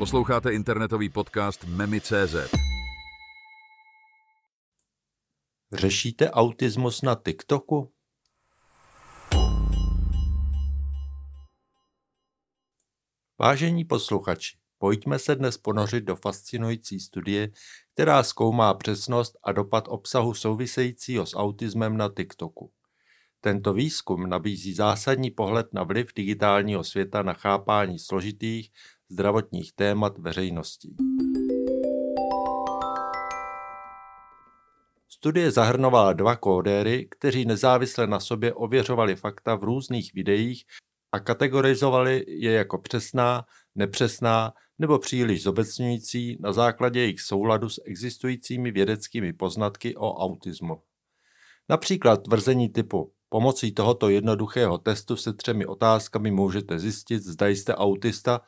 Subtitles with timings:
[0.00, 2.34] Posloucháte internetový podcast Memi.cz.
[5.72, 7.92] Řešíte autismus na TikToku?
[13.38, 17.48] Vážení posluchači, pojďme se dnes ponořit do fascinující studie,
[17.94, 22.72] která zkoumá přesnost a dopad obsahu souvisejícího s autismem na TikToku.
[23.40, 28.70] Tento výzkum nabízí zásadní pohled na vliv digitálního světa na chápání složitých
[29.10, 30.96] zdravotních témat veřejností.
[35.08, 40.64] Studie zahrnovala dva kódéry, kteří nezávisle na sobě ověřovali fakta v různých videích
[41.12, 48.70] a kategorizovali je jako přesná, nepřesná nebo příliš zobecňující na základě jejich souladu s existujícími
[48.70, 50.82] vědeckými poznatky o autismu.
[51.68, 58.40] Například tvrzení typu Pomocí tohoto jednoduchého testu se třemi otázkami můžete zjistit, zda jste autista,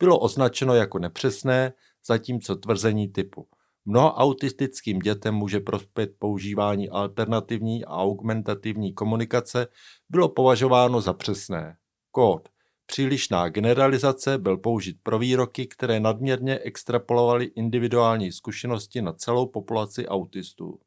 [0.00, 1.72] bylo označeno jako nepřesné,
[2.06, 3.48] zatímco tvrzení typu
[3.84, 9.66] Mnoha autistickým dětem může prospět používání alternativní a augmentativní komunikace
[10.08, 11.76] bylo považováno za přesné.
[12.10, 12.48] Kód
[12.86, 20.80] Přílišná generalizace byl použit pro výroky, které nadměrně extrapolovaly individuální zkušenosti na celou populaci autistů.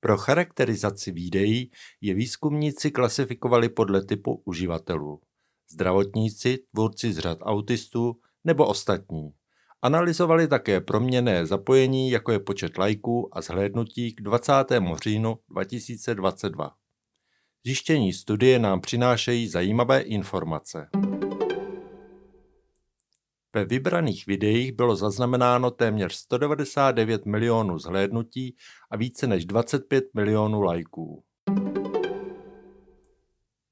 [0.00, 1.70] Pro charakterizaci videí
[2.00, 5.20] je výzkumníci klasifikovali podle typu uživatelů.
[5.70, 9.30] Zdravotníci, tvůrci z řad autistů nebo ostatní.
[9.82, 14.52] Analyzovali také proměné zapojení, jako je počet lajků a zhlédnutí k 20.
[15.02, 16.70] říjnu 2022.
[17.64, 20.88] Zjištění studie nám přinášejí zajímavé informace.
[23.54, 28.56] Ve vybraných videích bylo zaznamenáno téměř 199 milionů zhlédnutí
[28.90, 31.24] a více než 25 milionů lajků.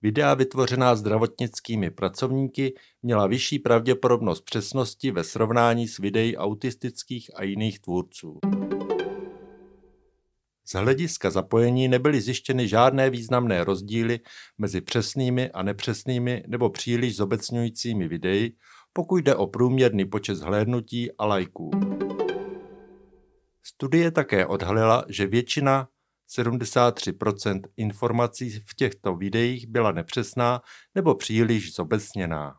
[0.07, 7.79] Videa vytvořená zdravotnickými pracovníky měla vyšší pravděpodobnost přesnosti ve srovnání s videí autistických a jiných
[7.79, 8.39] tvůrců.
[10.65, 14.21] Z hlediska zapojení nebyly zjištěny žádné významné rozdíly
[14.59, 18.57] mezi přesnými a nepřesnými nebo příliš zobecňujícími videí,
[18.93, 21.71] pokud jde o průměrný počet zhlédnutí a lajků.
[23.63, 25.89] Studie také odhalila, že většina
[26.29, 30.63] 73% informací v těchto videích byla nepřesná
[30.95, 32.55] nebo příliš zobecněná.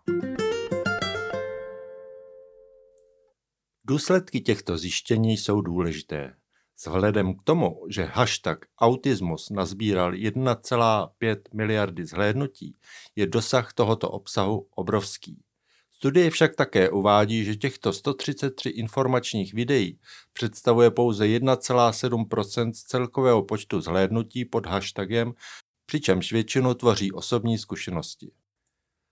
[3.90, 6.36] Důsledky těchto zjištění jsou důležité.
[6.78, 12.78] Vzhledem k tomu, že hashtag autismus nazbíral 1,5 miliardy zhlédnutí,
[13.16, 15.44] je dosah tohoto obsahu obrovský.
[15.98, 20.00] Studie však také uvádí, že těchto 133 informačních videí
[20.34, 25.34] představuje pouze 1,7% z celkového počtu zhlédnutí pod hashtagem,
[25.86, 28.32] přičemž většinu tvoří osobní zkušenosti.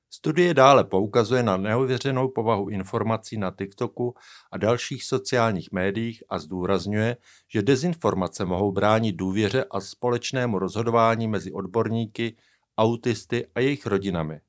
[0.09, 4.15] Studie dále poukazuje na neuvěřenou povahu informací na TikToku
[4.51, 7.17] a dalších sociálních médiích a zdůrazňuje,
[7.47, 12.35] že dezinformace mohou bránit důvěře a společnému rozhodování mezi odborníky,
[12.77, 14.41] autisty a jejich rodinami.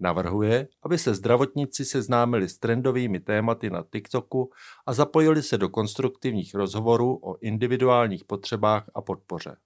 [0.00, 4.50] Navrhuje, aby se zdravotníci seznámili s trendovými tématy na TikToku
[4.86, 9.56] a zapojili se do konstruktivních rozhovorů o individuálních potřebách a podpoře.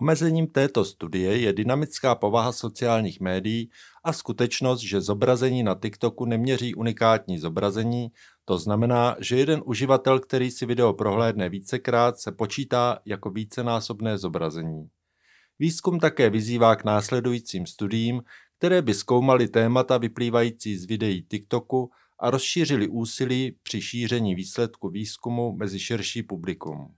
[0.00, 3.70] Omezením této studie je dynamická povaha sociálních médií
[4.04, 8.08] a skutečnost, že zobrazení na TikToku neměří unikátní zobrazení,
[8.44, 14.88] to znamená, že jeden uživatel, který si video prohlédne vícekrát, se počítá jako vícenásobné zobrazení.
[15.58, 18.22] Výzkum také vyzývá k následujícím studiím,
[18.58, 25.56] které by zkoumaly témata vyplývající z videí TikToku a rozšířili úsilí při šíření výsledku výzkumu
[25.56, 26.94] mezi širší publikum.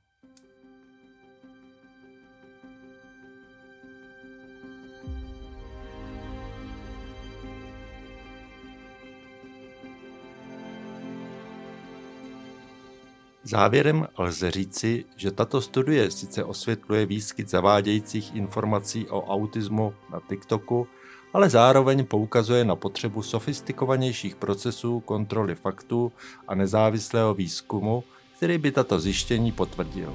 [13.43, 20.87] Závěrem lze říci, že tato studie sice osvětluje výskyt zavádějících informací o autismu na TikToku,
[21.33, 26.13] ale zároveň poukazuje na potřebu sofistikovanějších procesů kontroly faktů
[26.48, 28.04] a nezávislého výzkumu,
[28.37, 30.15] který by tato zjištění potvrdil.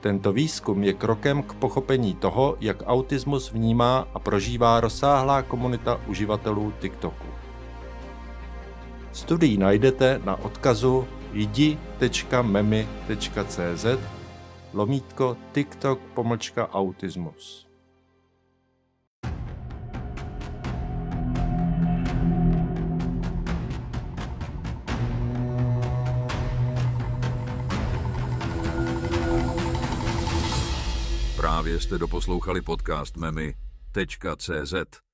[0.00, 6.72] Tento výzkum je krokem k pochopení toho, jak autismus vnímá a prožívá rozsáhlá komunita uživatelů
[6.80, 7.26] TikToku.
[9.12, 12.86] Studii najdete na odkazu jdi.memi.cz
[14.72, 17.68] lomítko TikTok pomlčka autismus.
[31.36, 35.07] Právě jste doposlouchali podcast memy.cz.